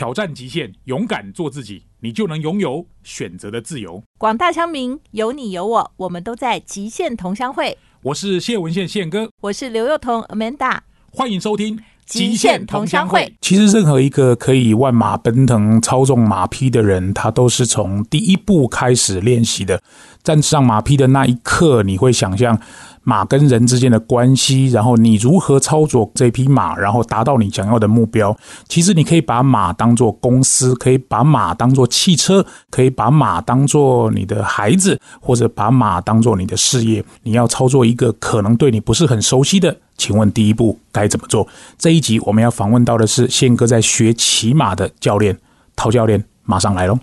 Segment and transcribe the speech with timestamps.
[0.00, 4.02] 挑战极限，勇敢做自己，你就能拥有选择的自由。
[4.16, 7.76] 广大乡民，有你有我，我们都在极限同乡会。
[8.04, 10.78] 我是谢文宪宪哥，我是刘幼彤 Amanda，
[11.12, 11.78] 欢迎收听。
[12.06, 13.36] 极限同乡会。
[13.40, 19.80] 其实，任何一个可以万马奔腾、操纵马匹的人，他都是从第一步开始练习的。
[20.24, 22.58] 站上马匹的那一刻，你会想象
[23.02, 28.36] 马跟人之间的关系，然后你如何操作这匹马，然后达到你想要的目标。
[28.68, 37.04] 其实，你可以把马当做公司，可以把马当做汽车，可以把马当做你的孩子，或者把马当做你的事业。
[37.22, 39.76] 你要操作一个可能对你不是很熟悉的。
[39.96, 41.46] 请问第一步该怎么做？
[41.78, 45.38] 这一集我们要访问到的是宪哥在学骑马的教练
[45.74, 46.98] 陶教练，马上来喽。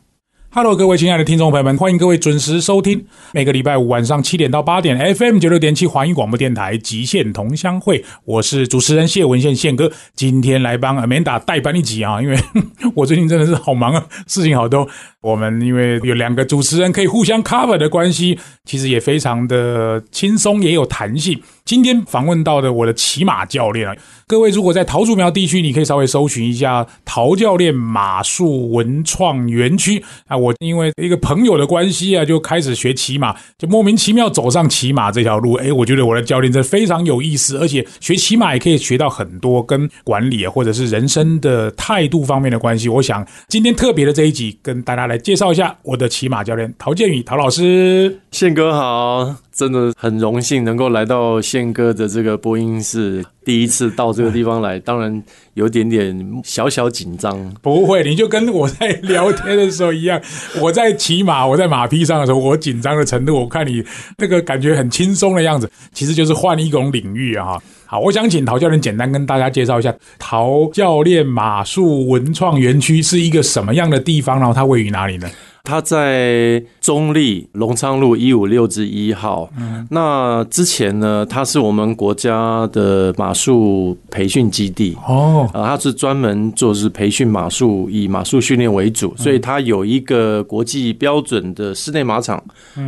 [0.49, 12.37] Hello，各位亲爱的听众朋友们，欢迎各位准时收听每个礼拜五晚上七点到八点 FM 九六点七华语广播电台极限同乡会，我是主持人谢文宪宪哥，今天来帮 Amanda 代班一集啊，因为
[12.95, 14.87] 我最近真的是好忙啊，事情好多。
[15.21, 21.41] 我们因为有两个主持人可以互相 cover 的关系，其实也非常的轻松，也有弹性。
[21.65, 23.93] 今天访问到的我的骑马教练啊，
[24.25, 30.36] 各位如果在桃竹苗地区，你可以稍微搜寻一下陶教练马术文创园区啊。
[30.37, 35.53] 我因为一个朋友的关系啊，就开始学骑马，就莫名其妙走上骑马这条路。
[35.53, 42.87] 哎，我觉得我的教练真非常有意思，而且学骑马也可以学到很多跟管理或者是人生的态度方面的关系。
[42.89, 49.46] 我想今天特别的这一集跟大家来介绍一下我的骑马教练陶建宇陶老师，宪哥好。
[49.57, 55.23] 真的很荣幸能够来到宪哥的这个播音室，第一次到这个地方来，当然
[55.55, 57.51] 有点点小小紧张。
[57.63, 60.21] 不会，你就跟我在聊天的时候一样，
[60.61, 63.83] 我在骑马，我在马匹上的时候，我紧张的程度，我看你
[64.19, 67.57] 那个感觉很轻松的样子，其实就是换一种领域啊。
[67.87, 75.27] 好，我想请陶教练简单跟大家介绍一下陶教练马术文创园区是一个什么样的地方，然后它位于哪里呢？
[75.67, 79.51] 他在中立隆昌路一五六之一号。
[79.59, 84.97] 嗯，那之前呢，他是我们国家的马术培训基地。
[85.05, 92.41] 哦，啊，他是专门做是培训马术，以马术训练为主，所以他有一个国际标准的室内马场，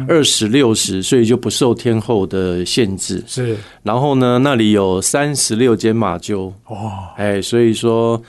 [0.07, 3.22] 二十六十，所以就不受天候的限制。
[3.28, 6.50] 是，然后呢，那里有三十六间马厩。
[6.69, 8.22] 哇，哎，所以说。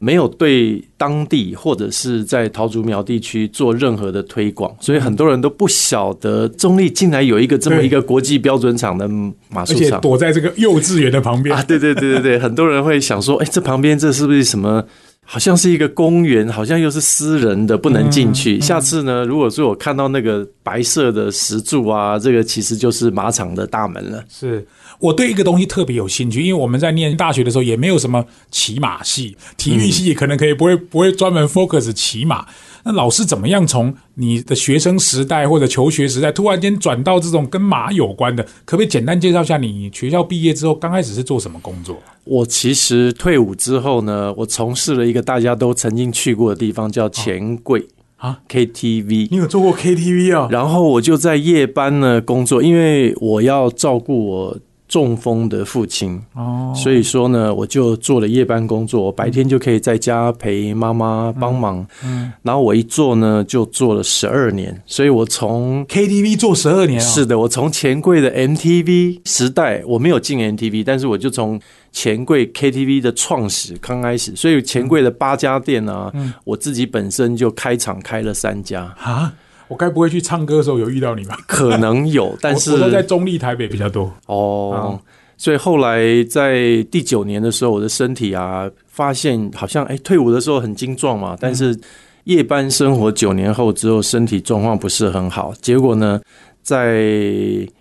[0.00, 9.08] 没有对当地或者是在桃竹苗地区做任何的推广，所以很多人都不晓得中立竟然有一个这么一个国际标准厂的
[9.48, 11.62] 马术场，躲在这个幼稚园的旁边啊！
[11.62, 14.84] 对对对对对， 很多人会想说，哎，这旁边这是不是什么？
[15.30, 18.58] 好像是一个公园，好像又是私人的，不能进去。
[18.58, 24.24] 下次呢，如果说我看到那个白色的石柱啊，这个其实就是马场的大门了。
[24.30, 24.66] 是。
[25.00, 32.46] 我对一个东西特别有兴趣，因为我们在念大学的时候也没有什么骑马系，体育系可能可以不会不会专门 focus 骑马。
[32.84, 38.42] 那老师怎么样从你的学生时代或者求学时代突然间转到这种跟马有关的？
[38.64, 41.96] 可不可以简单介绍一下你学校毕业之后刚开始是做什么工作？
[42.24, 49.28] 我其实退伍之后呢，我从事了一个大家都曾经去过的地方，叫钱柜啊 KTV。
[49.30, 50.48] 你有做过 KTV 啊？
[50.50, 54.58] 然后我就在夜班呢工作，因为我要照顾我。
[54.88, 56.20] 中风的父亲。
[56.34, 61.86] 哦，所以说呢，我就做了夜班工作，白天就可以在家陪妈妈帮忙。
[62.02, 67.00] 嗯，然后我一做呢，就做了十二年，所以我从 KTV 做十二年。
[67.00, 71.60] 是的，我从钱柜的 MTV 时代，我没有进 MTV，但是我就从
[71.92, 76.10] 钱柜 KTV 的创始刚开始，所以钱柜的八家店呢，
[76.44, 78.94] 我自己本身就开场开了三家。
[78.98, 79.32] 啊。
[79.68, 81.38] 我该不会去唱歌的时候有遇到你吧？
[81.46, 84.98] 可能有，但是我都在中立台北比较多哦。
[85.36, 91.78] 所以后来在第九年的时候，我的身体啊，发现好像哎，退伍的时候很精壮嘛，但是
[92.24, 95.54] 夜班生活九年后之后，身体状况不是很好。
[95.62, 96.20] 结果呢，
[96.60, 97.04] 在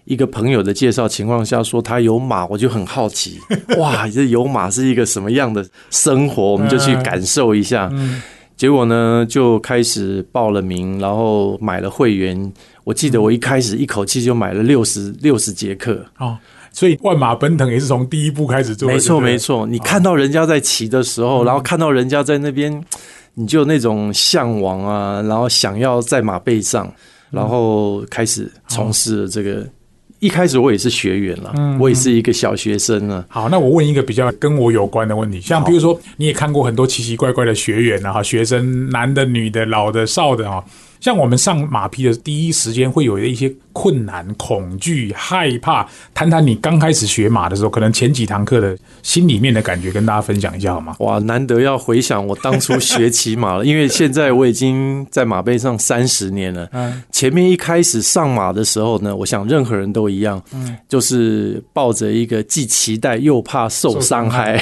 [0.05, 3.39] 一个朋友的介绍情况下，说他有马，我就很好奇，
[3.79, 6.43] 哇，这有马是一个什么样的生活？
[6.43, 7.91] 我们就去 感受一下。
[8.57, 12.51] 结果呢，就开始报了名，然后买了会员。
[12.83, 16.38] 我记得我一开始一口气就买了六十六十节课哦，
[16.71, 18.89] 所以万马奔腾也是从第一步开始做。
[18.89, 22.83] 没错没错，你看到人家在骑的时候，然后看到人家在那边，
[23.36, 26.92] 你就那种向往啊，然后想要在马背上，
[27.30, 29.68] 然后开始从事这个。
[30.19, 33.23] 一开始我也是学员了，我也是一个小学生啊。
[33.27, 40.63] 好，那我问一个比较跟我有关的问题，像比如说，你也看过很多奇奇怪怪的学员啊，哈，学生男的、女的、老的、少的啊，
[40.99, 45.88] 像我们上马匹的第一时间会有一些困难、恐惧、害怕。
[46.12, 50.95] 谈谈你刚开始学马的时候，可能前几堂课的心里面的感觉，跟大家分享一下好吗？
[50.97, 56.68] 哇，难得要回想我当初学骑马了，因为现在我已经在马背上三十年了。
[56.74, 64.59] 嗯，前面一开始上马的时候呢，我想任何人都一样，嗯，就是抱着一个既期待又怕受伤害。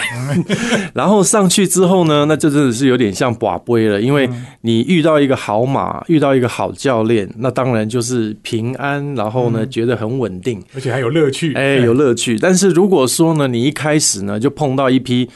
[0.94, 4.30] 然后上去之后呢，那就真的是有点像寡杯了，因为
[4.60, 12.40] 你遇到一个好马，遇到一个好教练，那当然就是平安，然后呢觉得很稳定，而且还有乐趣，哎，有乐趣。
[12.40, 15.30] 但是如果说呢，你一开始呢就碰到一批。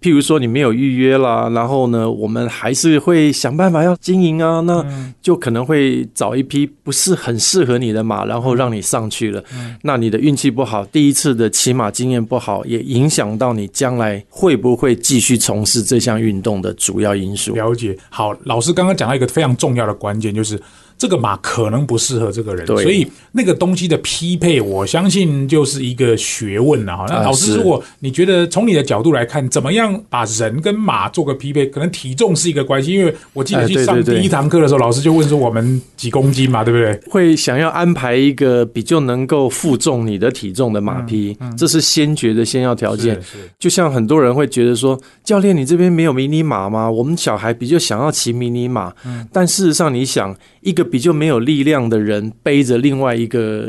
[0.00, 4.86] 譬如说你没有预约啦，然后呢，我们还是会想办法要经营啊，那
[5.20, 9.42] 就可能会找一批不是很适合你的马，然后让你上去了。
[9.82, 17.56] 那你的运气不好，第一次的骑马经验不好，也影响到你将来会不会继续从事这项运动的主要因素。
[17.56, 20.56] 了解，好，老师刚刚讲到一个非常重要的关键，就是。
[20.98, 27.06] 这个马可能不适合这个人，所以那个东西的匹配，我相信就是一个学问了哈。
[27.08, 31.66] 那老师，如果你觉得从你的角度来看，怎么样把人跟马做个匹配？
[31.66, 37.00] 可能体重是一个关系，因为我记得去上第一堂课的时候，老师就问说我们几公斤嘛，对不对？
[37.08, 43.16] 会想要安排一个比较能够负重你的体重的马匹，这是先决的先要条件。
[43.56, 46.90] 就像很多人会觉得说，教练你这边没有迷你马吗？
[46.90, 48.92] 我们小孩比较想要骑迷你马，
[49.32, 50.34] 但事实上你想
[50.68, 50.88] 一个。
[50.88, 53.68] 比较没有力量的人背着另外一个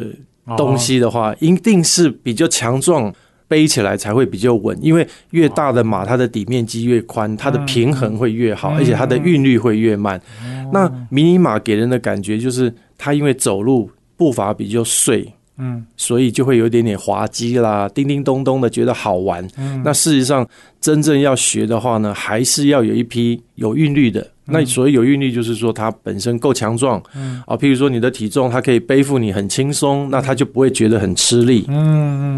[0.55, 3.13] 东西的话，一定是比较强壮，
[3.45, 4.77] 背起来才会比较稳。
[4.81, 10.19] 因为越大的马，它的底面积越宽，它的平衡会越好，而且它的韵律会越慢。
[10.71, 19.45] 那迷你马给人的感觉就是，它因为走路步伐比较碎，嗯，所以就会有点点滑稽啦，叮叮咚咚的，觉得好玩。
[19.83, 20.47] 那事实上，
[20.79, 24.25] 真正要学的话呢，还是要有一批有韵律的。
[24.51, 31.77] 那所谓有韵律，就是说它本身够强壮，嗯啊，譬如说你的体重，它可以背负你很轻松，那它就不会觉得很吃力，嗯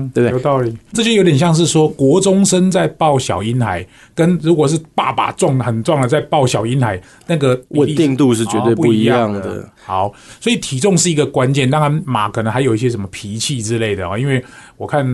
[0.05, 0.37] 嗯，对不对？
[0.37, 9.67] 有道理，这就有点像是说国中生在抱小婴孩，跟如果是爸爸壮很壮的在抱小婴孩，那个稳定度是绝对不一样的。
[9.83, 14.43] 好，所以体重是一个关键，当然马可能还有一些什么脾气之类的啊，因为。
[14.77, 15.05] 我看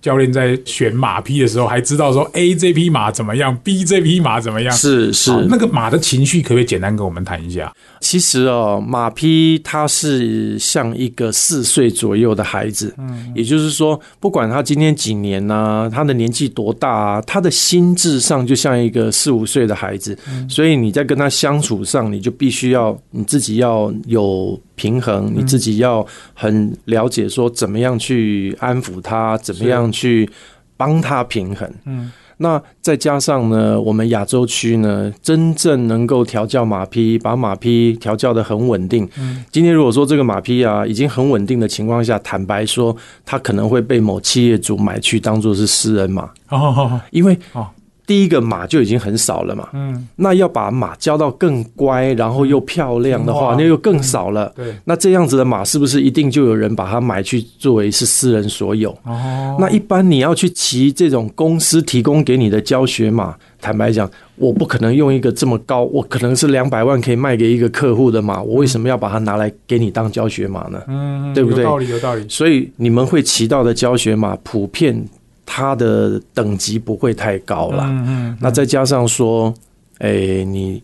[0.00, 4.72] 教练在选马匹的时候，还知道说 A 这匹马怎么样，B 这匹马怎么样。
[4.72, 7.74] 是是，那个马的情绪可不可以简单跟我们谈一下？
[8.00, 20.16] 其实哦，马匹它是像一个四岁左右的孩子，嗯，也就是说，不管他今天几年呢，他的年纪多大啊，他的心智上就像一个四五岁的孩子，
[20.48, 24.56] 所以你在跟他相处上，你就必须要你自己要有。
[24.76, 30.28] 平衡你自己要很了解，说怎么样去安抚他，怎么样去
[30.76, 31.66] 帮他平衡。
[31.86, 39.08] 嗯，那再加上呢，我们亚洲区呢，真正能够调教马匹，把马匹调教的很稳定。
[39.18, 46.30] 嗯，今天如果说这个马匹啊已经很稳定的情况下，坦白说，它可能会被某企业主买去当做是私人马。
[46.50, 47.66] 哦，因为哦。
[48.06, 54.52] 第一个马就已经很少了嘛，嗯，那要把马教到更乖，然后又漂亮的话，那又更少了。
[54.54, 58.96] 对，那这样子的马是不是一定就有人把它买去作为是私人所有？
[59.02, 70.80] 哦，那一般你要去骑这种公司提供给你的教学马，坦白讲，我不可能用一个这么高，我可能是两百万可以卖给一个客户的马，我为什么要把它拿来给你当教学马呢？
[70.86, 71.64] 嗯，对不对？
[71.64, 72.24] 有道理，有道理。
[72.28, 75.04] 所以你们会骑到的教学马普遍。
[75.46, 79.54] 它的等级不会太高了，嗯嗯，那再加上说，
[79.98, 80.82] 哎，你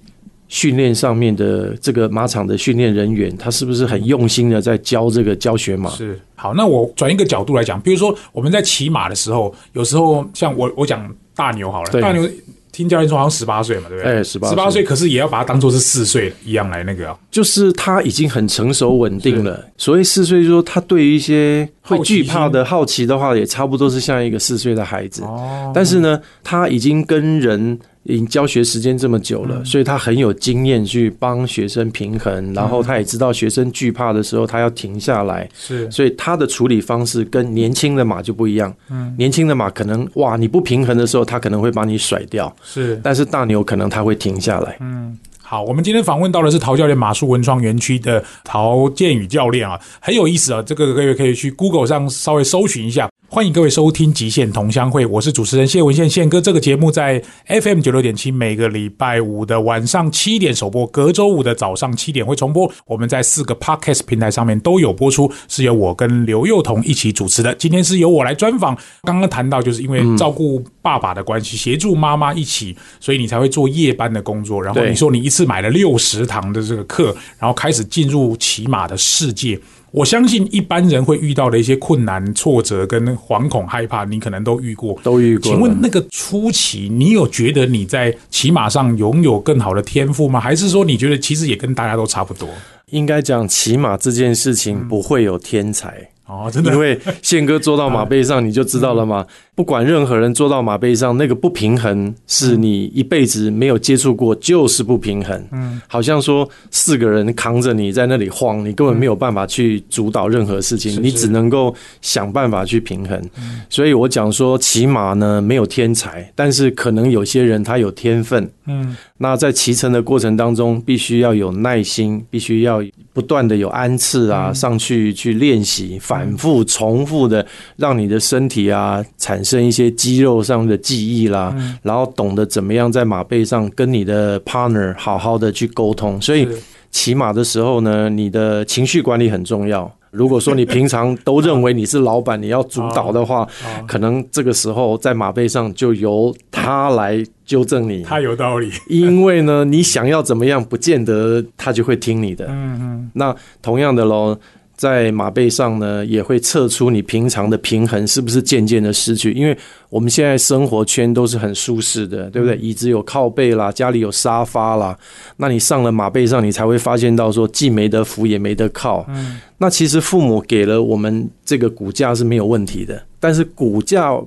[0.49, 5.91] 训练上面的这个马场的训练人员，他是不是很用心的在教这个教学马？
[5.91, 12.27] 是，好，那我转一个角度来讲，比如说我们在骑马的时候，有时候像我我讲大牛好了，大牛。
[12.73, 14.13] 听教练说好像十八岁嘛，对不对？
[14.13, 17.17] 哎，十八十八岁，可是也要把它当做是四岁一样来那个。
[17.31, 25.23] 就是他已经很成熟稳定了，所以四岁说他对于一些会惧怕的好奇的话，也差不多是像一个四岁的孩子。
[25.23, 27.79] 哦，但是呢，他已经跟人。
[28.05, 38.75] 已经教学时间这么久了，所以他很有经验去帮学生平衡，然后他也知道学生惧怕的时候他要停下来，是，所以他的处理方式跟年轻的马就不一样。
[38.91, 44.77] 嗯，年轻的马可能哇你不平衡的时候，他可能会把你甩掉，是，但是大牛可能他会停下来。
[44.81, 53.09] 嗯，好，我们今天访问到的是陶教练马术文创园区的陶建宇教练啊，很有意思啊，这个各位可以去 Google 上稍微搜寻一下。
[53.35, 56.39] 欢迎各位收听《极限同乡会》，我是主持人谢文宪宪哥。
[56.39, 62.71] 这个节目在 FM 九六点七，每个礼拜五的晚上七点首播，隔周五的早上七点会重播。
[62.85, 67.55] 我们在四个 Podcast 平台上面都有播出，是由我跟刘幼彤一起主持的。
[67.55, 68.77] 今天是由我来专访。
[69.05, 74.63] 刚刚谈到，就是因为照顾爸爸的关系，协助妈妈一起，所以你才会做夜班的工作。
[74.63, 79.59] 然后你说你一次买了六十堂的这个课，然后开始进入骑马的世界。
[79.93, 85.45] 我相信一般人会遇到的一些困难、挫折跟惶恐、害怕，你可能都遇过，都遇过。
[85.45, 90.41] 请问那个初期，你有觉得你在骑马上拥有更好的天赋吗？
[90.41, 92.49] 还是说你觉得其实也跟大家都差不多？
[92.91, 96.09] 应该讲骑马这件事情不会有天才。
[96.33, 99.27] 哦，真的，因为宪哥坐到马背上，你就知道了嘛？
[99.55, 105.47] 不管任何人坐到马背上，那个不平衡是你一辈子没有接触过，就是不平衡。
[105.53, 113.23] 嗯，好像说四个人扛着你在那里晃，你根本没有办法去主导任何事情，你只能够想办法去平衡。
[113.69, 118.51] 所以我讲说骑马呢没有天才，但是可能有些人他有天分。
[118.67, 129.41] 嗯，那在骑乘的过程当中，必须要有耐心，必须要不断的有安次啊，上去去练习，反复重复的让你的身体啊产。
[129.53, 136.19] 生一些肌肉上的记忆啦，然后懂得怎么样在马背上跟你的 partner 好好的去沟通。
[136.23, 136.49] 所以
[136.91, 139.93] 骑马的时候呢，你的情绪管理很重要。
[140.13, 143.49] 如果说你平常都认为你是老板，你要主导的话，
[143.89, 148.03] 可能这个时候在马背上就由他来纠正你。
[148.03, 152.47] 他有道理，因为呢，你想要怎么样，不见得他就会听你的。
[152.51, 154.39] 嗯嗯，那同样的喽。
[154.83, 159.31] 在马背上呢，也会测出你平常的平衡是不是渐渐的失去。
[159.31, 159.57] 因为
[159.91, 162.57] 我们现在生活圈都是很舒适的，对不对？
[162.57, 164.99] 椅子有靠背啦，家里有沙发啦。
[165.37, 169.07] 那你上了马背上，你才会发现到说，既没得扶，也没得靠。
[169.11, 169.41] 嗯。
[169.57, 174.21] 那其实父母给了我们这个骨架是没有问题的，但是骨架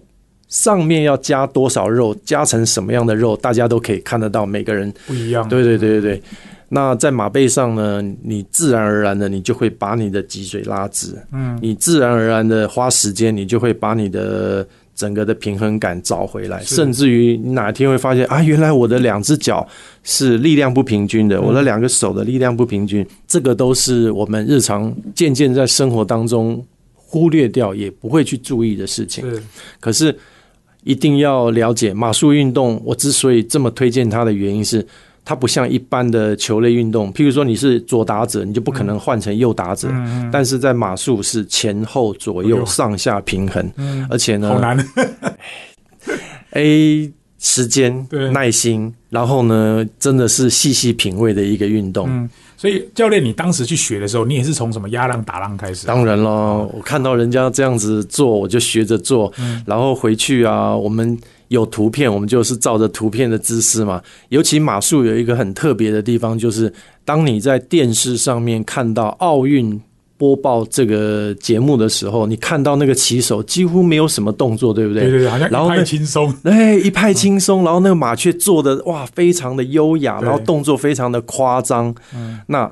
[0.48, 5.46] 上面要加多少肉，加成什么样的肉，大家都可以看得到，每个人不一样。
[5.50, 6.22] 对对对对对。
[6.76, 19.66] 那在马背上呢，你自然而然的，你就会把你的脊椎拉直，嗯，你自然而然的花时间，你就会把你的整个的平衡感找回来，甚至于你哪天会发现啊，原来我的两只脚
[20.04, 26.62] 是力量不平均的，我的两个手的力量不平均，这个都是我们日常渐渐在生活当中
[26.94, 29.24] 忽略掉，也不会去注意的事情。
[29.80, 30.14] 可是
[30.84, 34.86] 一定要了解马术运动，我之所以这么推荐它的原因是。
[35.26, 39.90] 它不像一般的球类运动，譬如说你是左打者，你就不可能换成右打者。
[40.32, 44.78] 但是在马术是前后左右上下平衡，而且呢，好难。
[46.52, 52.30] A 时间耐心，然后呢，真的是细细品味的一个运动。
[52.56, 55.88] 所以教练，你当时去学的时候，你也是从什么压浪打浪开始？
[55.88, 59.34] 当然了，我看到人家这样子做，我就学着做。
[59.66, 61.18] 然后回去啊，我们。
[61.50, 64.02] 有图片，我们就是照着图片的姿势嘛。
[64.30, 66.72] 尤其马术有一个很特别的地方，就是
[67.04, 69.80] 当你在电视上面看到奥运
[70.18, 75.04] 播报这个节目的时候，你看到那个骑手几乎没有什么动作，对不对？
[75.04, 77.64] 对对对，好像一派轻松， 哎，一派轻松。
[77.64, 81.94] 然后那个马却做的哇，非常的优雅，然后动作非常的夸张。
[82.16, 82.72] 嗯，那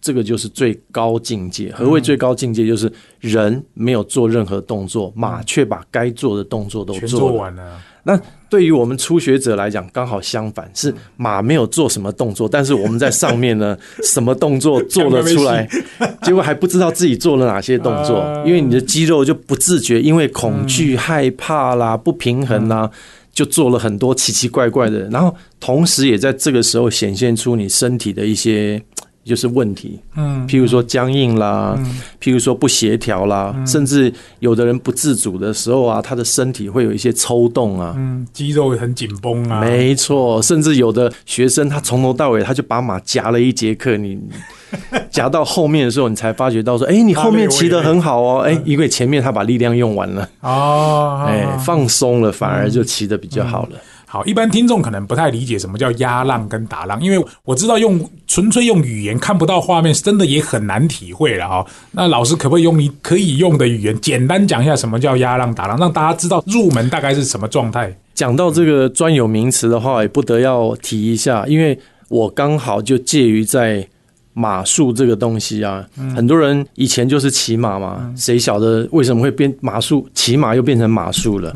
[0.00, 1.72] 这个就是最高境界。
[1.74, 2.64] 何谓最高境界？
[2.66, 7.80] 就是人没有做任何动作，马却把该做的动作都做完了。
[8.04, 15.68] 那对于我们初学者来讲，刚好相反，是马没有做什么动作，但是我们在上面呢，什么动作做了出来，
[16.22, 22.88] 结果还不知道自己做了哪些动作，因为你的肌肉就不自觉，因为恐惧、害怕啦、不平衡啦，
[23.32, 28.80] 就做了很多奇奇怪怪的，然后同时也在这个时候显现出你身体的一些。
[29.24, 31.78] 就是问题，嗯，譬如说僵硬啦，
[32.20, 44.18] 譬如说不协调啦，甚至有的人不自主的时候啊，他的身体会有一些抽动啊，嗯，肌肉很紧绷啊，没错，甚至有的学生他从头到尾他就把马夹了一节课，你
[45.10, 53.78] 夹到后面的时候，你才发觉到说，哎，你后面骑得很好哦，哎，因为前面他把力量用完了，哦，哎，放松了，反而就骑得比较好了。
[54.06, 61.66] 好，一般听众可能不太理解什么叫压浪跟打浪，因为我知道用纯粹用语言看不到画面，真的也很难体会了哈。
[61.92, 67.96] 那老师可不可以用你可以用的语言，简单讲一下什么叫压浪打浪，让大家知道入门大概是什么状态？
[68.14, 71.76] 讲到这个专有名词的话，也不得要提一下，因为
[72.08, 73.88] 我刚好就介于在
[74.34, 80.06] 马术这个东西啊，很多人以前就是骑马嘛，谁晓得为什么会变马术？
[80.12, 81.54] 骑马又变成马术了。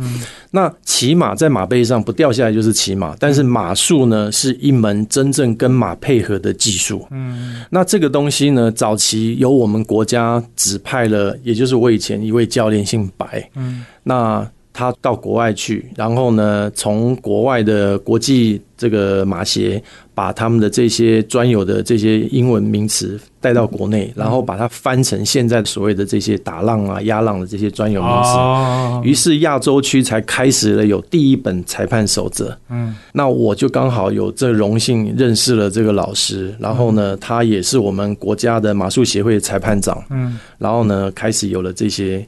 [0.51, 7.07] 那骑马在马背上不掉下来就是骑马，但是马术呢是一门真正跟马配合的技术。
[7.11, 13.51] 嗯，那这个东西呢，早期由我们国家指派了，也就是我以前一位教练姓白。
[13.57, 14.49] 嗯，那。
[14.79, 19.83] 他到国外去，然后呢，从国外的国际这个马协
[20.15, 29.09] 把他们的这些专有的这些英文名词带到国内，然后把它翻成现在所谓的这些打浪啊、压浪的这些专有名词。
[29.09, 32.57] 于是亚洲区才开始了有第一本裁判守则。
[32.69, 40.01] 嗯，那我就刚好有这荣幸认识了这个老师，然后呢，他也是我们国家的马术协会裁判长。
[40.11, 42.25] 嗯，然后呢，开始有了这些，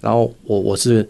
[0.00, 1.08] 然后我我是。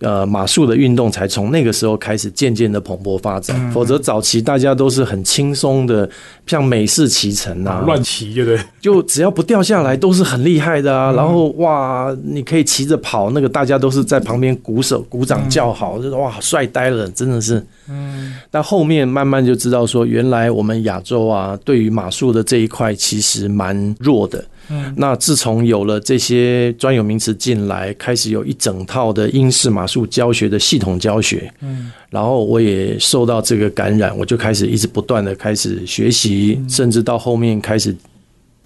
[0.00, 6.08] 呃，马术的运动才从那个时候开始渐渐的蓬勃发展，否则早期大家都是很轻松的，
[6.46, 8.60] 像美式骑乘啊，乱骑，对不对？
[8.80, 11.12] 就只要不掉下来，都是很厉害的啊。
[11.12, 17.64] 然后哇，你可以骑着跑，那个大家都是在旁边鼓手、鼓掌叫好，就是哇，帅呆了，真的是。
[17.88, 18.34] 嗯。
[18.50, 24.44] 但后面慢慢就知道说，原来我们亚洲啊，对于马术的这一块其实蛮弱的。
[24.68, 37.94] 嗯，那自从有了这些专有名词进来，开始有一整套的英式马术教学的系统教学，嗯，然后我也受到这个感染，我就开始一直不断的开始学习，甚至到后面开始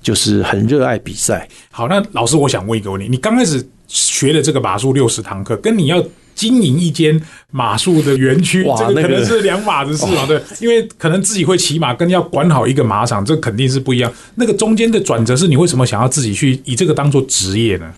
[0.00, 1.48] 就是很热爱比赛。
[1.70, 6.04] 好，那老师，我想问一个问题：你刚开始学的这个马术六十堂课，跟你要。
[6.38, 10.24] 经营一间马术的园区，这个可能是两码子事嘛？
[10.24, 14.12] 对，因为可能自己会骑马，跟要管好一个马场，这肯定是不一样。
[14.36, 17.92] 那个中间的转折是你为什么想要自己去以这个当做职业呢？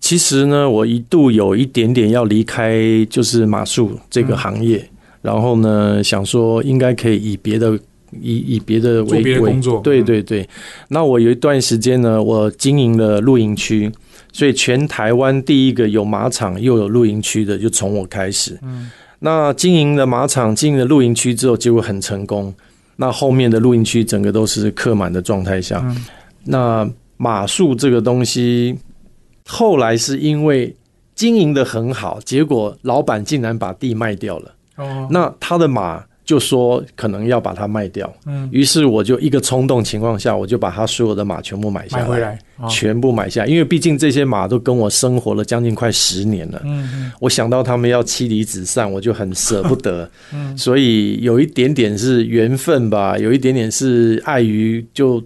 [0.00, 2.78] 其实呢，我一度有一点点要离开，
[3.08, 4.86] 就是马术这个行业，
[5.22, 7.72] 然后呢，想说应该可以以别的
[8.20, 9.80] 以以别的为别的工作。
[9.80, 10.46] 对对对，
[10.88, 13.90] 那我有一段时间呢，我经营了露营区。
[14.32, 18.58] 所以，全台湾第一个有马场又有露营区的，就从我开始。
[18.62, 22.54] 嗯，那经营了马场、经营了露营区之后，结果很成功。
[22.96, 25.84] 那后面的露营区整个都是客满的状态下，
[26.44, 28.76] 那马术这个东西，
[29.46, 30.74] 后来是因为
[31.14, 34.54] 经营的很好，结果老板竟然把地卖掉了。
[34.76, 36.04] 哦，那他的马。
[36.28, 47.10] 就说可能要把它卖掉，嗯，于是我就一个冲动情况下，我就把他所有的马全部买下来，全部买下，因为毕竟这些马都跟我生活了将近快十年了，嗯。
[47.18, 55.24] 我想到他们要妻离子散，我就很舍不得， 嗯，所以有一点点是缘分吧，有一点点是碍于就。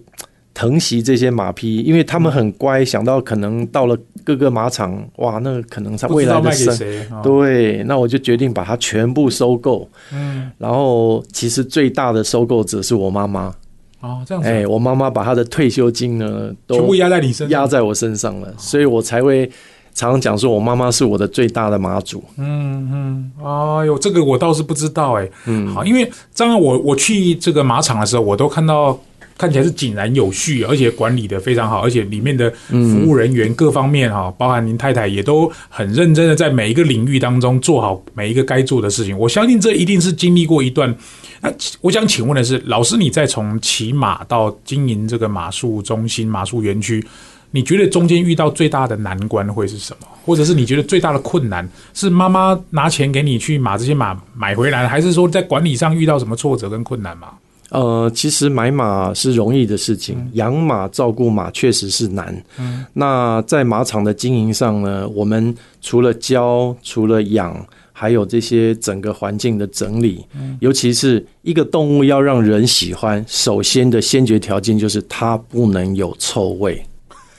[0.53, 2.85] 疼惜这些马匹，因为他们很乖。
[2.85, 6.77] 想到可能到了各个马场，哇，那可能他未来的生，
[7.23, 9.89] 对，那我就决定把它全部收购。
[10.13, 13.53] 嗯，然后其实最大的收购者是我妈妈。
[14.01, 14.47] 哦，这样子。
[14.47, 19.49] 哎，我妈妈把她的退休金呢，全部压在你身，压在我身上了，所以我才会
[19.95, 22.23] 常常讲说，我妈妈是我的最大的马主。
[22.37, 25.27] 嗯嗯，哎呦，这个我倒是不知道哎。
[25.47, 28.99] 嗯，好，因为刚刚我我去这个马场的时候，我都看到。
[29.37, 39.17] 看起来是井然有序，而且管理的非常好，而且里面的服务人员各方面哈，包含您太太也都很认真的在每一个领域当中做好每一个该做的事情。
[39.17, 40.95] 我相信这一定是经历过一段。
[41.41, 47.05] 那我想请问的是，老师，你在从骑马到经营这个马术中心、马术园区，
[47.51, 50.07] 你觉得中间遇到最大的难关会是什么？
[50.25, 57.33] 或者是你觉得最大的困难是妈妈拿钱给你去把这些马买回来，还是说在管理上遇到什么挫折跟困难吗？
[57.73, 62.43] 呃，其实买马是容易的事情，养马、照顾马确实是难。
[62.59, 70.23] 嗯，那在马场的经营上呢，我们除了教、除了养，还有这些整个环境的整理。
[70.35, 76.85] 嗯，尤其是一个动物要让人喜欢，首先的先决条件就是它不能有臭味。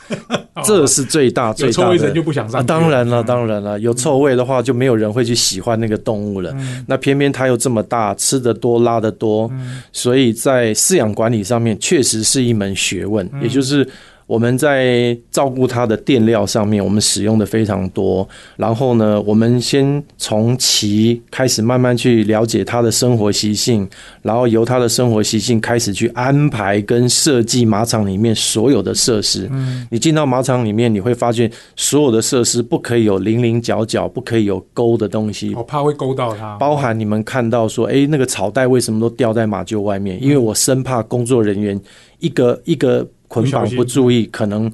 [0.64, 2.64] 这是最大最大的，就不想上。
[2.64, 6.54] 当然了，当然了，有臭味的话，就没有人会去喜欢那个动物了。
[6.86, 9.50] 那偏偏它又这么大，吃的多，拉的多，
[9.92, 13.86] 所以在饲养管理上面，确实是一门学问，也就是。
[14.26, 18.26] 我们在照顾它的垫料上面，我们使用的非常多。
[18.56, 23.86] 然后呢，我们先从其开始慢慢去了解它的生活习性，
[24.22, 29.46] 然后由它的生活习性开始去安排跟设计马场里面所有的设施。
[29.52, 36.56] 嗯，你进到马场里面，你会发现所有的设施不可以有零零角角，不可以有勾的东西，我怕会勾到它。
[36.56, 40.22] 包含你们看到说，哎，那个草袋为什么都掉在马厩外面？
[40.22, 41.78] 因为我生怕工作人员
[42.20, 43.06] 一个一个。
[43.42, 44.70] 捆绑不注意，可能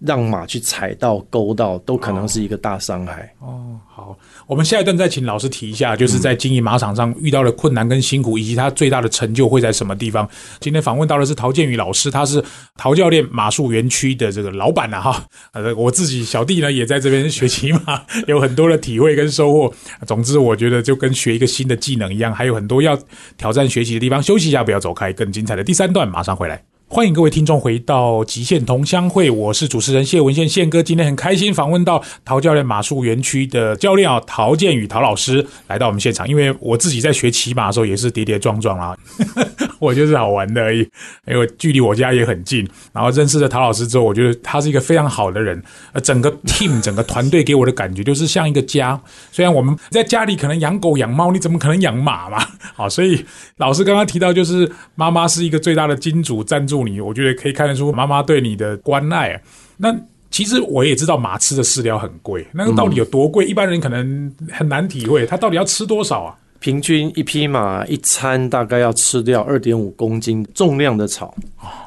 [0.00, 3.34] 让马去踩到、勾到，都可能是一个大伤害。
[3.40, 10.28] 哦，好，我们下一段再请老师提一下，就是在经营马场上遇到的困难跟辛苦，以及他最大的成就会在什么地方。
[10.60, 12.40] 今天访问到的是陶建宇老师，他是
[12.76, 15.24] 陶教练马术园区的这个老板了哈。
[15.52, 19.74] 呃，我自己小弟呢也在这边学骑马，有很多的体会跟收获。
[20.06, 22.96] 总之，我觉得就跟学一个新的技能一样，还有很多要
[23.36, 24.22] 挑战学习的地方。
[24.22, 26.62] 休息一下，不要走开，更精彩的第三段马上回来。
[26.90, 30.82] 欢迎各位听众回到极限同乡会，我是主持人谢文宪宪哥。
[30.82, 36.26] 今天很开心访问到陶教练马术园区的教练啊，陶建宇陶老师来到我们现场。
[36.26, 38.96] 因为我自己在学骑马的时候也是跌跌撞撞啊，
[39.78, 40.78] 我就是好玩的而已。
[41.26, 45.62] 因为距离我家也很近，然后认识了陶老师之后，我觉得他是一个非常好的人。
[45.92, 48.98] 呃，整个 team 整个团队给我的感觉就是像一个家。
[49.30, 52.42] 虽然我们在家里可能养狗养猫，你怎么可能养马嘛？
[52.74, 53.22] 好，所以
[53.58, 56.77] 老师刚刚提到，就是妈妈是一个最大的金主赞助。
[56.84, 59.40] 你我觉得可以看得出妈妈对你的关爱。
[59.76, 59.94] 那
[60.30, 63.46] 其实我也知道马吃的饲料很贵，那个到底有多贵？
[63.46, 66.36] 一般人可能很难体会，它到底要吃多少啊？
[66.60, 71.34] 平均一匹马一餐大概要吃掉二点五公斤重量的草，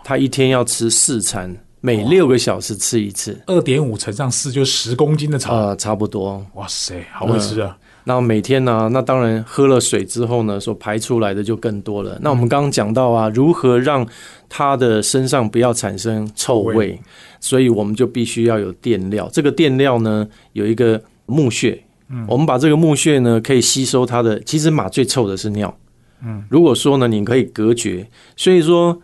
[0.03, 6.43] 它一天要吃四餐，每六个小时吃一次，二点五乘上四就十公斤的草啊，差不多。
[6.53, 7.77] 哇塞，好会吃啊！
[8.03, 8.89] 那每天呢？
[8.91, 12.17] 那当然喝了水之后呢，所排出来的就更多了。
[12.21, 14.07] 那我们刚刚讲到啊，如何让
[14.49, 16.99] 它的身上不要产生臭味，
[17.39, 19.29] 所以我们就必须要有垫料。
[19.31, 24.39] 这个垫料呢，有一个木屑，嗯，我们把这个木屑呢，可以吸收它的。
[24.41, 25.77] 其实马最臭的是尿，
[26.23, 29.01] 嗯，如果说呢，你可以隔绝，所以说。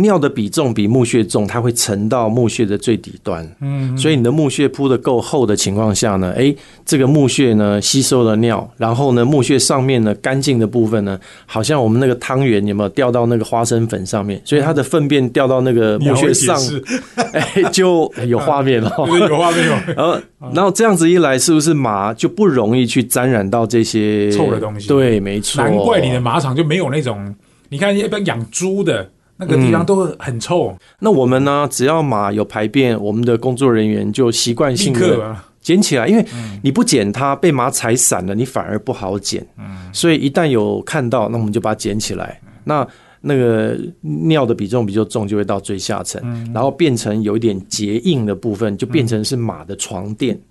[0.00, 3.48] 尿的比重比木屑重，它会沉到木屑的最底端。
[3.60, 6.52] 嗯，所以你的木屑铺的够厚的情况下呢，哎，
[6.84, 14.42] 这个木屑呢吸收了尿，然后呢木屑上面呢干净的部分呢，好像我们那个汤圆有没有掉到那个花生粉上面？
[14.44, 16.60] 所以它的粪便掉到那个木屑上，
[17.32, 18.90] 哎，就有画面了，
[19.28, 19.64] 有画面。
[19.94, 20.18] 然 后，
[20.52, 24.88] 然后这样子一来，是不是马就不容易去沾染到这些臭的东西？
[24.88, 25.62] 对，没错。
[25.62, 27.32] 难怪你的马场就没有那种，
[27.68, 29.08] 你看一般养猪的。
[29.46, 30.76] 那个地方都很臭。
[30.98, 31.68] 那我们呢？
[31.70, 36.24] 只要马有排便，我们的工作人员就习惯性的捡起来，因为
[36.62, 39.46] 你不捡它，被马踩散了，你反而不好捡。
[39.58, 42.40] 嗯，所以一旦有看到，那我们就把它捡起来。
[42.64, 42.86] 那
[43.20, 50.34] 那个尿的比重比较重，就会到最下层，然后变成有一点结硬的部分，就变成是马的床垫。
[50.36, 50.42] 嗯，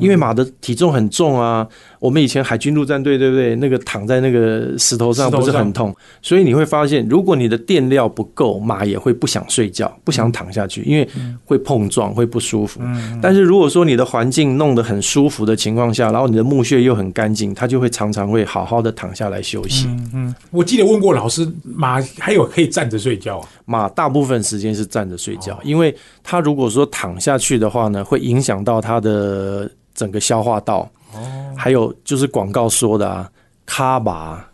[0.00, 1.66] 因为马的体重很重啊，
[1.98, 3.56] 我们以前海军陆战队对不对？
[3.56, 11.08] 那个躺在那个石头上不是很痛，所以你会发现，如果你的垫料不够，马也会不想睡觉，不想躺下去，因为
[11.44, 12.80] 会碰撞，会不舒服。
[13.22, 19.86] 但是如果说你的环境弄得很舒服的情况下，然后你的墓穴又很干净，它就会常常会好好的躺下来休息。
[20.12, 23.48] 嗯，我记得问过老师，马还有可以站着睡觉啊？
[23.64, 29.55] 马大部分时间是站着睡觉，因为它如果说躺下去的话呢，会影响到它的
[29.96, 30.88] 整个消化道。
[31.12, 31.18] 哦，
[31.56, 33.28] 还有就是广告说的啊，
[33.64, 34.44] 卡马。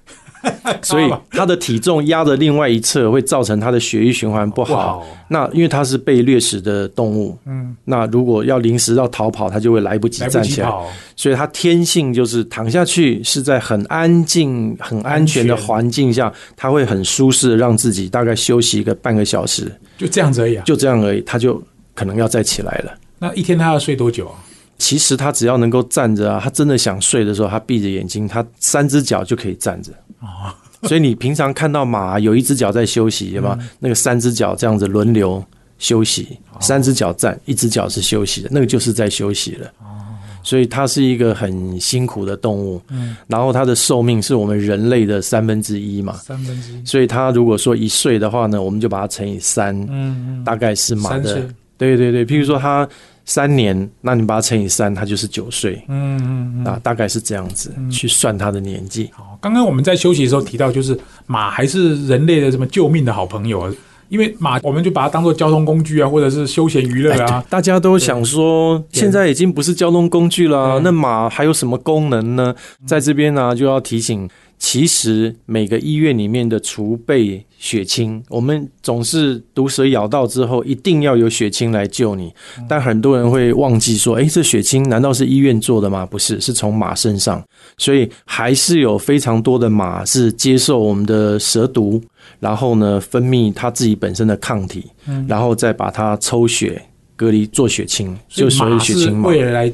[0.82, 5.06] 所以他的体重压的另外一侧，会造成他的血液循环不好。
[5.28, 10.68] 那因为他是被掠食的动物，嗯，那如果要临时要逃跑，他就会来不及站起来。
[11.14, 20.58] 所以他天性就是躺下去，是在很安静、很安全的环境下，他会很舒适的让自己大概休息一个半个小时，就这样子而已。
[20.64, 21.62] 就这样而已，他就
[21.94, 22.92] 可能要再起来了。
[23.20, 24.34] 那一天他要睡多久啊？
[24.82, 29.92] 其实他只要能够站着啊，它真的想睡的时候，他闭着眼睛，他三只脚就可以站着。
[30.18, 30.50] 哦，
[30.88, 33.56] 所以你平常看到马有一只脚在休息，对吧？
[33.78, 35.40] 那个三只脚这样子轮流
[35.78, 39.68] 休息，三只脚站，一只脚是休息的，那个就是在休息了。
[39.78, 40.02] 哦，
[40.42, 42.82] 所以它是一个很辛苦的动物。
[42.88, 46.84] 嗯，然后它的寿命是我们人类的三分之一嘛，三分之一。
[46.84, 51.48] 所以它如果说一岁的话呢，我们就把它乘以三，嗯，大概是马的。
[51.78, 52.88] 对对对，譬如说它。
[53.32, 55.82] 三年，那你把它乘以三，它就是九岁。
[55.88, 59.08] 嗯嗯嗯，啊，大概是这样子去算它的年纪。
[59.10, 63.74] 好，刚刚我们在休息的时候提到，就是马还是人类的什么救命的好朋友，
[64.10, 67.42] 因为马我们就把它当做交通工具啊，或者是休闲娱乐啊。
[67.48, 72.54] 大家都想说，现在已经不是交通工具了，那马还有什么功能呢？
[72.86, 74.28] 在这边呢，就要提醒。
[74.62, 82.32] 其实每个医院里面的储备血清，我们总是毒蛇咬到之后，一定要有血清来救你。
[82.68, 86.06] 但很多人会忘记说，哎，这血清难道是医院做的吗？
[86.06, 87.42] 不是，是从马身上。
[87.76, 92.00] 所以还是有非常多的马是接受我们的蛇毒，
[92.38, 94.86] 然后呢分泌它自己本身的抗体，
[95.26, 96.80] 然后再把它抽血
[97.16, 99.72] 隔离做血清，就所谓血清为了来。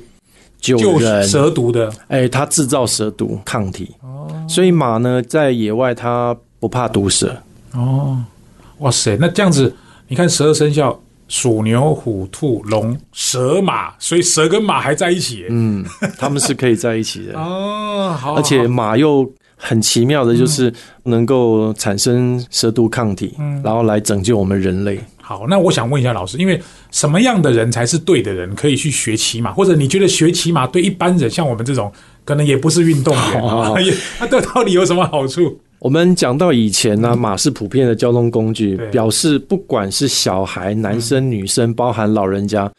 [0.60, 4.17] 救人蛇毒的，哎，它制造蛇毒抗体，哦，
[4.48, 7.36] 所以马呢在野外它不怕毒蛇，
[7.74, 8.18] 哦，
[8.78, 9.76] 哇塞，那这样子，
[10.08, 15.46] 你看十二生肖鼠、牛、虎、兔、龙、蛇、马，所以蛇跟马还在一起耶。
[15.50, 15.84] 嗯，
[16.18, 20.72] 他们是可以在一起的， 哦，好，而且好马又很奇妙的，就是
[21.04, 24.98] 能够产生蛇毒抗体，然后来拯救我们人类。
[25.20, 26.58] 好，那我想问一下老师，因为
[26.90, 29.52] 什么样的人才是对的人，可以去学骑马？
[29.52, 31.92] 或者你觉得学骑马对一般人，像我们这种，
[32.28, 35.58] 可能也不是运动员啊，哦 也那这到底有什么好处？
[35.78, 42.70] 我们讲到以前呢、马是普遍的交通工具对，表示不管是小孩、男生、女生，包含老人家，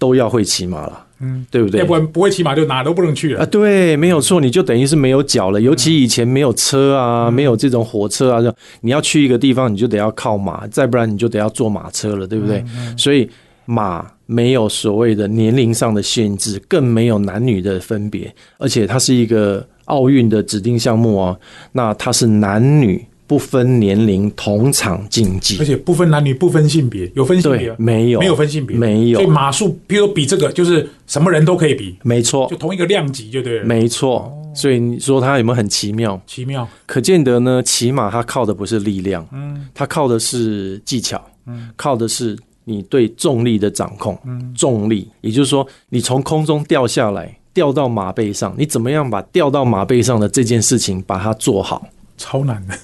[0.00, 1.86] 都要会骑马了，嗯，对不对要？
[1.86, 5.60] 不然不会骑马就哪都不能去啊，对，没有错，你就等于是没有脚了。
[5.60, 12.64] 尤其以前没有车啊，没有这种火车啊，就你要去一个地方，你就得要靠马，再不然你就得要坐马车了，对不对？
[12.96, 13.30] 所以
[13.70, 21.38] 马没有所谓的年龄上的限制，更没有男女的分别，而且它是一个奥运的指定项目哦。
[21.70, 33.66] 那它是男女不分年龄同场竞技而，且不分男女，不分性别，有分性别没有没有分性别，没有所以马术，比如说比这个，就是什么人都可以比，没错就，同一个量级就对了。
[33.66, 34.32] 没错。
[34.54, 36.18] 所以你说它有没有很奇妙？
[36.26, 42.36] 奇妙，可见得呢，骑马它靠的不是力量，嗯它靠的是技巧，嗯靠的是
[42.68, 44.16] 你对重力的掌控。
[44.26, 51.88] 嗯重力，也就是说，你从空中掉下来，掉到马背上，你怎么样把掉到马背上的这件事情把它做好？
[52.16, 52.76] 超难的。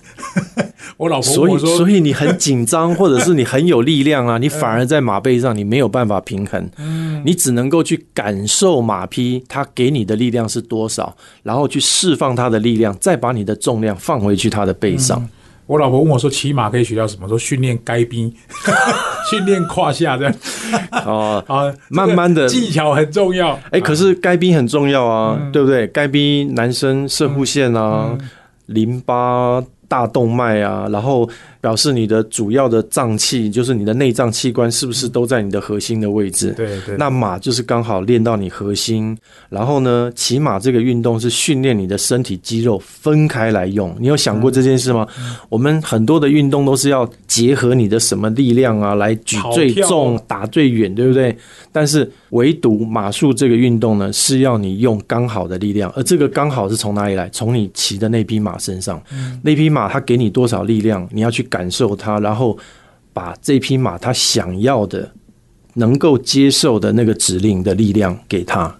[0.96, 15.28] 我老婆所以，说，所以你很紧张， 或者是你很有力量啊，你反而在马背上你没有办法平衡，嗯你只能够去感受马匹它给你的力量是多少，然后去释放它的力量，再把你的重量放回去它的背上。
[15.66, 17.26] 我老婆问我说，骑马可以学到什么？
[17.28, 18.32] 说训练该兵，
[19.30, 20.34] 训练胯下这样
[21.06, 23.58] 哦， 啊，慢慢的技巧很重要。
[23.70, 25.86] 哎，可是该兵很重要啊，嗯对不对？
[25.88, 28.16] 该兵男生射护线啊、
[28.66, 31.28] 淋巴、大动脉啊，然后
[31.64, 36.50] 表示你的主要的脏器，就是你的内脏器官是不是都在你的核心的位置？
[36.50, 39.16] 对对，那马就是刚好练到你核心，
[39.48, 43.96] 然后呢，骑马这个运动是训练你的身体肌肉分开来用。
[43.98, 45.08] 你有想过这件事吗？
[45.48, 51.34] 我们很多的运动都是要结合你的什么力量啊，来举最重、打最远，对不对？
[51.72, 57.26] 但是唯独马术这个运动呢，是要你用刚好的力量，而这个刚好是从哪里来？
[57.30, 59.02] 从你骑的那匹马身上。
[59.10, 62.58] 嗯那匹马它给你多少力量，你要去感受它，然后
[63.12, 65.12] 把这匹马它想要的。
[65.76, 68.72] 能够接受的那个指令的力量给它。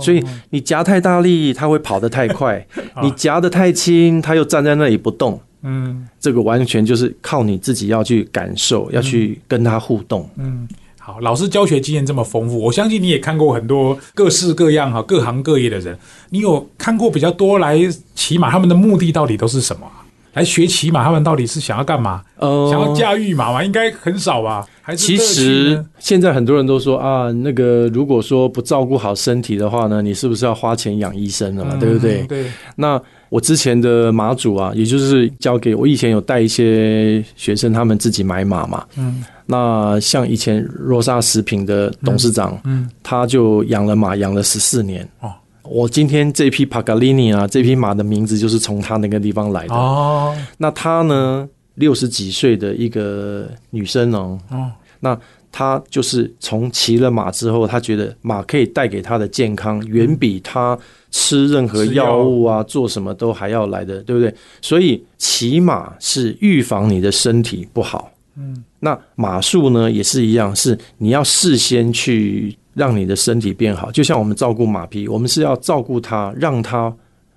[0.00, 2.58] 所以你夹太大力，它会跑得太快；
[3.04, 5.40] 你夹得太轻，它又站在那里不动。
[5.62, 10.28] 嗯这个完全就是靠你自己要去感受，要去跟它互动。
[10.38, 10.66] 嗯。
[10.98, 15.96] 好，老师教学经验这么丰富，我相信你也看过很多各式各样哈、各行各业的人。
[16.30, 17.78] 你有看过比较多来
[18.16, 19.99] 骑马，他们的目的到底都是什么啊？
[20.32, 22.22] 来学骑马，他们到底是想要干嘛？
[22.36, 23.64] 呃想要驾驭马吗？
[23.64, 24.66] 应该很少吧？
[24.82, 31.76] 还是其实现在很多人都说啊，那个如果说不照顾好身体的话呢，你是不是要花钱养医生了嘛？
[31.76, 32.26] 对不对嗯？
[32.26, 38.84] 对，那我之前的马主啊，也就是交给我以前有带一些学生，他们自己买马嘛。
[38.96, 45.06] 嗯那像以前若莎食品的董事长，嗯他就养了马，养了十四年。
[45.18, 45.32] 哦，
[45.70, 49.74] 我今天这匹帕格利尼啊，这匹马的名字就是从他那个地方来的。
[49.74, 55.16] 哦那她呢，六十几岁的一个女生哦，哦那
[55.52, 60.76] 她就是从骑了马之后，她觉得马可以带给她的健康，远比她
[61.12, 64.34] 吃任何药物啊、做什么都还要来的，对不对？
[64.60, 68.10] 所以骑马是预防你的身体不好。
[68.36, 76.94] 嗯，那马术呢也是一样，是你要事先去让你的身体变好，就像我们照顾马匹，我们是要照顾它，让它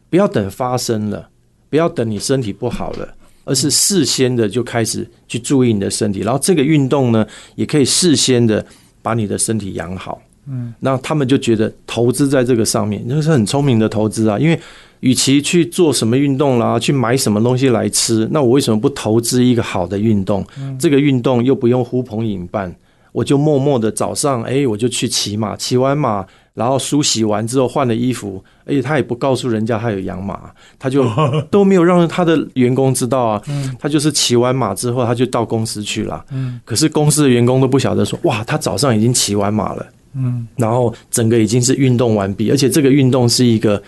[0.09, 1.29] 不要等发生了，
[1.69, 3.15] 不要等你身体不好了。
[3.45, 8.65] 而是事先的就开始去注意你的身体，然后这个运动呢，也可以事先的
[9.01, 10.21] 把你的身体养好。
[10.47, 14.39] 嗯，那他们就觉得投资在这个上面，那是很聪明的投资啊。
[14.39, 14.57] 因为
[15.01, 20.45] 与其去做什么运动啦，去买什么东西来吃，那我为什么不投资一个好的运动？
[20.79, 22.73] 这个运动又不用呼朋引伴，
[23.13, 31.05] 我就默默的早上，哎，我就去骑马，骑完马，然后梳洗完之后换了衣服，而且他也不告诉人家他有养马，他就
[31.49, 33.41] 都没有让他的员工知道啊。
[33.79, 36.25] 他就是骑完马之后，他就到公司去了。
[36.31, 39.85] 嗯可是公司的员工都不晓得说，哇，他早上已经骑完马了。
[40.15, 43.81] 嗯然后整个已经是运动完毕，而且这个运动是一个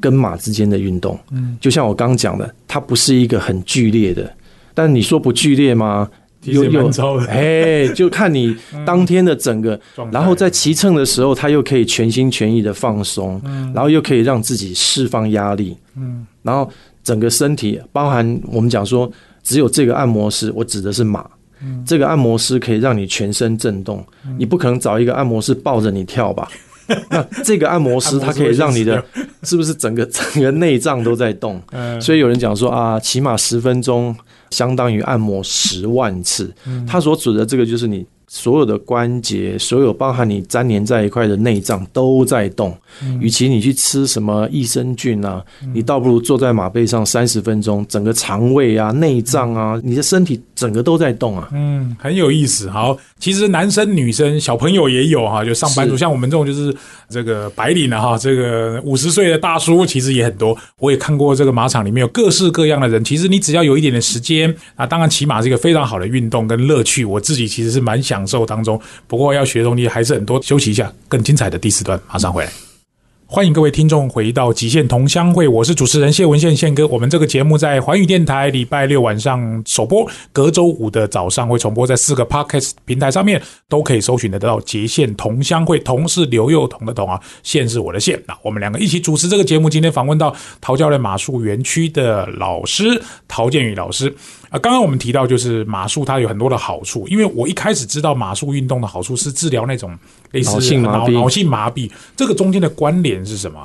[0.00, 1.18] 跟马之间的运动。
[1.30, 4.32] 嗯，就像我刚讲的，它不是一个很剧烈的，
[4.74, 6.08] 但你说不剧烈吗？
[6.42, 7.26] 其实也蛮糟的。
[7.26, 9.78] 哎，就看你当天的整个，
[10.12, 13.40] 然后在骑乘的时候，他又可以全心全意的放松，
[13.74, 16.26] 然后又可以让自己释放压力，嗯。
[16.42, 16.70] 然后
[17.02, 19.10] 整个身体包含我们讲说，
[19.42, 21.28] 只有这个按摩师，我指的是马，
[21.62, 21.82] 嗯。
[21.84, 24.04] 这个按摩师可以让你全身震动，
[24.38, 26.48] 你不可能找一个按摩师抱着你跳吧？
[27.10, 29.04] 那这个按摩师他可以让你的
[29.42, 31.60] 是不是整个整个内脏都在动？
[32.00, 34.16] 所以有人讲说啊，起码十分钟
[34.50, 36.52] 相当于按摩十万次。
[36.86, 38.06] 他所指的这个就是你。
[38.28, 42.76] 所有的关节，所有包含你粘连在一块的内脏都在动。
[43.20, 51.48] 与其你去吃什么益生菌啊，你倒不如坐在马背上三十分钟，整个肠胃啊、内脏啊，你的身体整个都在动啊。
[51.52, 52.70] 嗯，很有意思。
[52.70, 56.74] 好，其实男生、女生、小朋友也有哈，就上班族，像我们这种就是
[57.10, 60.56] 这个白领的哈，这个五十岁的大叔其实也很多。
[60.78, 63.04] 我也看过这个马场里面有各式各样的人。
[63.04, 67.04] 其实你只要有一点点时间啊，当然骑马是一个非常好的运动跟乐趣。
[67.04, 70.40] 我自己其实是蛮享受当中，不过要学的东西还是很多。
[70.42, 72.50] 休息一下，更精彩的第四段马上回来。
[73.28, 76.86] 欢迎各位听众回到《极限同乡会》，我是主持人谢文宪宪哥。
[76.86, 85.80] 我们这个节目在环宇电台礼拜六晚上首播，隔周五的早上会重播在四个 Podcast 平台上面，都可以搜寻得到《极限同乡会》。
[85.82, 88.22] 同是刘幼彤的同啊，宪是我的宪。
[88.28, 89.68] 那我们两个一起主持这个节目。
[89.68, 94.14] 今天访问到陶教练马术园区的老师陶建宇老师。
[94.48, 97.06] 啊，刚刚我们提到就是马术，它有很多的好处。
[97.08, 99.96] 因为我一开始知道马术运动的好处是治疗那种
[100.30, 103.60] 类似脑脑性麻痹，这个中间的关联是什么？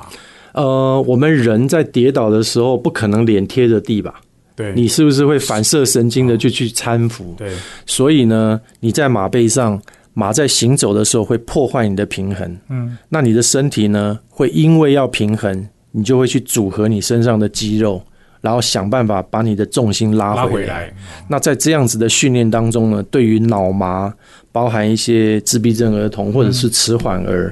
[0.54, 4.20] 呃，我们人在跌倒的时候不可能脸贴着地吧？
[4.54, 7.34] 对，你是不是会反射神经的就去搀扶？
[7.38, 7.52] 对，
[7.86, 9.80] 所以呢，你在马背上，
[10.12, 12.58] 马在行走的时候会破坏你的平衡。
[12.68, 18.02] 嗯，那你的身体呢，会因为要平衡，你就会去组合你身上的肌肉。
[18.42, 20.92] 然后想办法把你的重心拉回来。
[21.28, 24.12] 那在这样子的训练当中呢，对于脑麻，
[24.52, 27.50] 包含一些自闭症儿童或者是迟缓儿，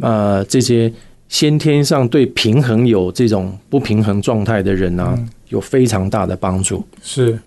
[0.00, 0.92] 呃，这些
[1.30, 6.86] 先天上对平衡有这种不平衡状态的人呢，有非常大的帮助。
[7.02, 7.38] 是。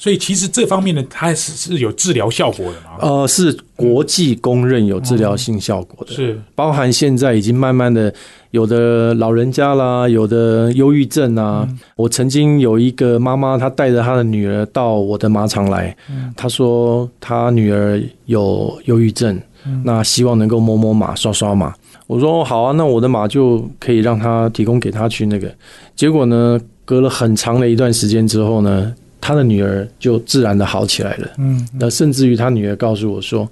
[0.00, 2.98] 所以其实这方面呢，它是是有治疗效果的嘛？
[3.00, 8.14] 呃，是国际公认有治疗性效果的，是包含现在已经慢慢的
[8.50, 11.68] 有的老人家啦，有的忧郁症啊。
[11.96, 15.96] 我曾经有一个妈妈，她带着她的女儿到我的马场来，
[16.36, 19.40] 她说她女儿有忧郁症，
[19.84, 21.74] 那希望能够摸摸马、刷刷马。
[22.06, 25.52] 我说好啊，那我的马就可以让她提供给她去那个。
[25.94, 28.94] 结果呢，隔了很长的一段时间之后呢。
[29.20, 31.28] 她的女儿就自然的好起来了。
[31.38, 33.46] 嗯，那甚至于她女儿告诉我说：“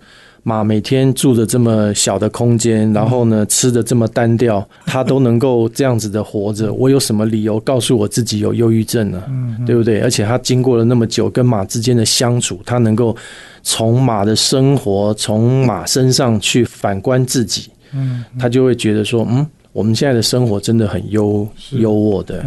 [0.48, 9.24] 妈，每天住着这么小的空间，然后呢吃的这么单调， 它都能够这样子的活着，我有什么理由告诉我自己有忧郁症呢？
[9.66, 10.00] 对不对？
[10.02, 13.16] 而且他经过了那么久跟马之间的相处，他能够
[13.64, 22.46] 从马的生活，从马身上去反观自己，嗯，他就会觉得说，嗯，我们现在的生活真的很优优渥的。”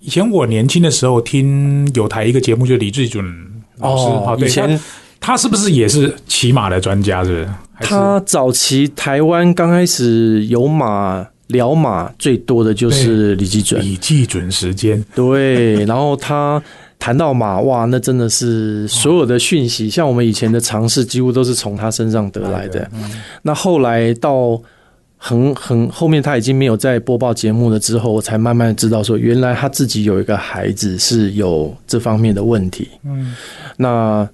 [0.00, 3.24] 以前我年轻的时候听有台一个节目，就李志准
[3.78, 4.78] 老师哦，以前
[5.24, 7.24] 他是不是也是骑马的专家？
[7.24, 7.48] 是不是？
[7.80, 15.82] 他早期台湾刚开始有马聊马最多的就是李济准，李济准时间对。
[15.86, 16.62] 然后他
[16.98, 22.86] 谈到马，哇，那真的是所有的讯息，像我们以前的尝试，几乎都是从他身上得来的。
[23.40, 24.60] 那后来到。
[25.16, 32.90] 很很后面他已经没有在播报节目了，之后我才慢慢知道说，原来他自己有一个孩子是有这方面的问题。
[33.06, 33.34] 嗯，
[33.78, 34.28] 那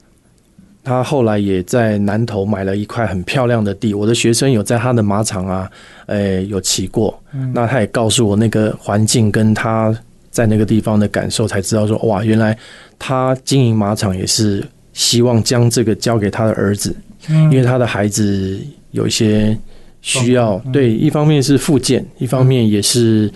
[0.83, 5.71] 他后来也在南头买了一块很漂亮的地，我的学生有在他的马场啊，
[6.07, 7.19] 诶有骑过。
[7.53, 9.95] 那他也告诉我那个环境跟他
[10.31, 12.57] 在那个地方的感受，才知道说哇，原来
[12.99, 16.95] 他经营马场也是希望将这个交给他的儿子，
[17.29, 19.57] 因为他的孩子有一些。
[20.03, 23.31] 需要对，一方面是复健，一方面也是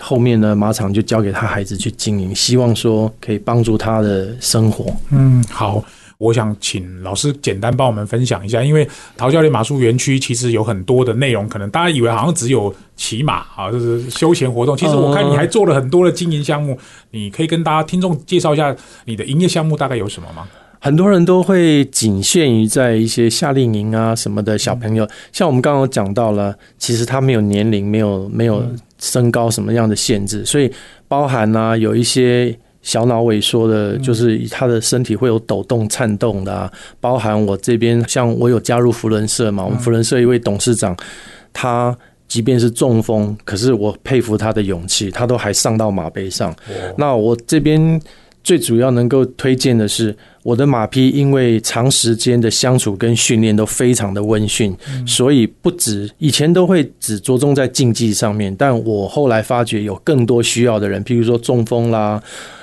[0.00, 4.94] 后面呢，马场就交给他孩子去经营，希望说可以帮助他的生活。
[5.12, 5.82] 嗯，好，
[6.20, 16.78] 我想请老师简单帮我们分享一下，因为陶教练马术园区其实有很多的内容，可能大家以为好像只有骑马啊，就是休闲活动，其实我看你还做了很多的经营项目，
[17.12, 20.46] 你可以跟大家听众介绍一下你的营业项目大概有什么吗？
[20.78, 28.62] 很多人都会仅限于在一些夏令营啊什么的小朋友，像我们刚刚讲到了，其实他没有年龄，没有没有
[28.98, 30.70] 身高什么样的限制，所以
[31.08, 40.96] 包含呢有一些小脑萎缩的，就是他的身体会有抖动颤动的，包含我这边像我有加入福伦社嘛，我们福伦社一位董事长，
[41.52, 41.96] 他
[42.28, 46.54] 即便是中风，可是我佩服他的勇气，他都还上到马背上。
[46.96, 48.00] 那我这边。
[48.42, 54.76] 最主要能够推荐的是，我的马匹因为长时间的相处跟训练都非常的温驯，
[55.06, 62.22] 所以不止以前都会只着重在竞技上面，但我后来发觉有更多需要的人，譬如说中风啦。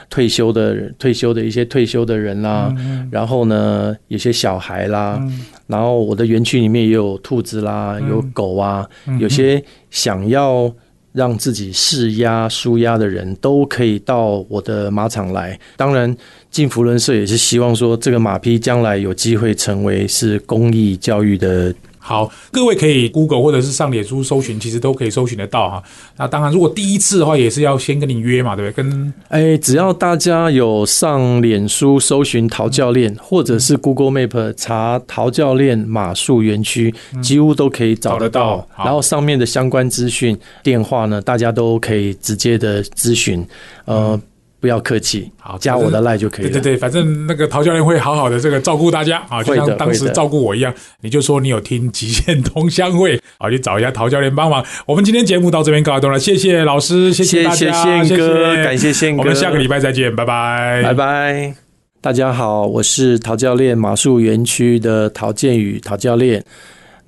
[0.10, 2.74] 退休的人，退休的一些退休的人啦，
[3.12, 5.22] 然后呢，有些小孩啦，
[5.68, 8.88] 然后我的园区里面也有兔子啦，有狗啊，
[9.20, 9.62] 有些
[9.92, 10.74] 想要
[11.18, 15.60] 让自己释压、舒压的人都可以到我的马场来。
[15.76, 16.16] 当然，
[16.52, 21.74] 进福伦社也是希望说，这个马匹将来有机会成为是公益教育的。
[22.00, 25.84] 好，各位可以 Google 或者是上脸书搜寻，其实都可以搜寻得到哈。
[26.16, 28.84] 那当然，如果第一次的话，也是要先跟你约嘛，对不对？
[28.84, 38.68] 跟哎，只要大家有上脸书搜寻陶教练，或者是 Google Map 查陶教练马术园区，几乎都可以找得到。
[38.78, 43.46] 然后上面的相关资讯、电话呢，大家都可以直接的咨询。
[43.86, 44.20] 呃。
[44.60, 46.52] 不要客气，好加我的赖就可以了。
[46.52, 50.74] 对对对，反正那个陶教练会好好的这个照顾大家啊，就像当时照顾我一样。
[51.02, 54.66] 你就说你有听极限同乡会，好，去找一下陶教练帮忙。
[54.86, 61.54] 我们今天节目到这边告一段落，谢谢老师，谢谢大家，谢谢，感谢宪哥，我们下个礼拜再见，拜拜，拜拜。
[62.02, 66.44] 大家好，我是陶教练，马术园区的陶建宇陶教练。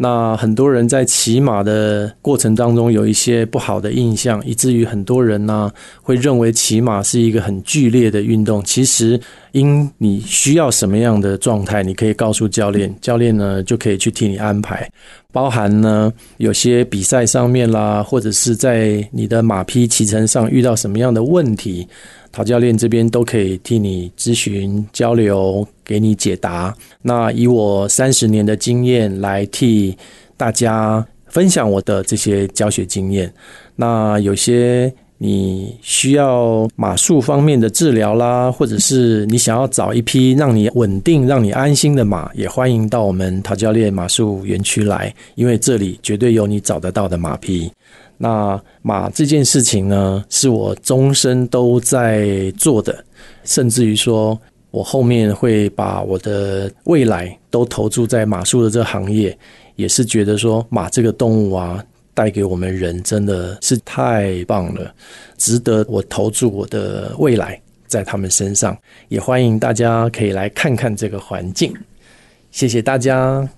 [0.02, 5.70] 那很多人在骑马的过程当中有一些不好的印象，以至于很多人呢
[6.02, 8.64] 会认为骑马是一个很剧烈的运动。
[8.64, 9.20] 其实，
[9.52, 14.89] 因你需要什么样的状态，你可以告诉教练，教练呢就可以去替你安排。
[15.34, 21.86] 包含呢有些比赛上面啦，或者是在你的马匹骑乘上遇到什么样的问题。
[22.32, 26.76] 陶教练这边都可以替你咨询交流，给你解答。
[27.02, 29.98] 那以我三十年的经验来替
[30.38, 33.32] 大家分享我的这些教学经验。
[33.76, 47.70] 那有些你需要马术方面的治疗啦，或者是你想要找一匹让你稳定、让你安心的马，也欢迎到我们陶教练马术园区来，因为这里绝对有你找得到的马匹。
[48.22, 53.04] 那马这件事情呢，是我终身都在做的，
[53.46, 54.38] 甚至于说
[54.72, 59.36] 我后面会把我的未来都投注在马术的这个行业，
[59.78, 61.82] 也是觉得说马这个动物啊，
[62.14, 64.94] 带给我们人真的是太棒了，
[65.38, 68.78] 值得我投注我的未来在他们身上。
[69.08, 71.74] 也欢迎大家可以来看看这个环境，
[72.52, 73.50] 谢谢大家。